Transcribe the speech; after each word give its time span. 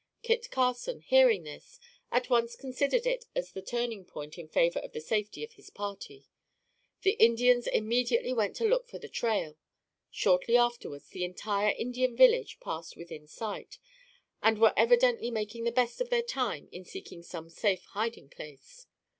Kit 0.23 0.49
Carson 0.49 1.01
hearing 1.01 1.43
this, 1.43 1.79
at 2.11 2.27
once 2.27 2.55
considered 2.55 3.05
it 3.05 3.25
as 3.35 3.51
the 3.51 3.61
turning 3.61 4.03
point 4.03 4.35
in 4.35 4.47
favor 4.47 4.79
of 4.79 4.93
the 4.93 4.99
safety 4.99 5.43
of 5.43 5.51
his 5.53 5.69
party. 5.69 6.25
The 7.03 7.11
Indians 7.11 7.67
immediately 7.67 8.33
went 8.33 8.55
to 8.55 8.65
look 8.67 8.87
for 8.89 8.97
the 8.97 9.07
trail. 9.07 9.57
Shortly 10.09 10.57
afterwards 10.57 11.09
the 11.09 11.23
entire 11.23 11.75
Indian 11.77 12.17
village 12.17 12.59
passed 12.59 12.97
within 12.97 13.27
sight, 13.27 13.77
and 14.41 14.57
were 14.59 14.73
evidently 14.75 15.29
making 15.29 15.65
the 15.65 15.71
best 15.71 16.01
of 16.01 16.09
their 16.09 16.23
time 16.23 16.67
in 16.71 16.83
seeking 16.83 17.21
some 17.21 17.51
safe 17.51 17.83
hiding 17.89 18.27
place. 18.29 18.87